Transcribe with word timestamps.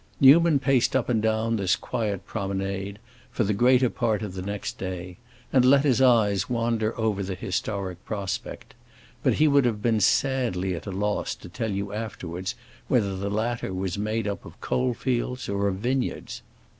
Newman 0.19 0.57
paced 0.57 0.95
up 0.95 1.09
and 1.09 1.21
down 1.21 1.57
this 1.57 1.75
quiet 1.75 2.25
promenade 2.25 2.97
for 3.29 3.43
the 3.43 3.53
greater 3.53 3.87
part 3.87 4.23
of 4.23 4.33
the 4.33 4.41
next 4.41 4.79
day 4.79 5.17
and 5.53 5.63
let 5.63 5.83
his 5.83 6.01
eyes 6.01 6.49
wander 6.49 6.99
over 6.99 7.21
the 7.21 7.35
historic 7.35 8.03
prospect; 8.03 8.73
but 9.21 9.35
he 9.35 9.47
would 9.47 9.63
have 9.63 9.79
been 9.83 9.99
sadly 9.99 10.73
at 10.73 10.87
a 10.87 10.91
loss 10.91 11.35
to 11.35 11.47
tell 11.47 11.69
you 11.69 11.93
afterwards 11.93 12.55
whether 12.87 13.15
the 13.15 13.29
latter 13.29 13.71
was 13.71 13.95
made 13.99 14.27
up 14.27 14.43
of 14.43 14.59
coal 14.59 14.95
fields 14.95 15.47
or 15.47 15.67
of 15.67 15.75
vineyards. 15.75 16.41